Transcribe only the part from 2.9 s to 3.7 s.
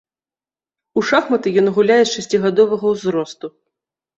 ўзросту.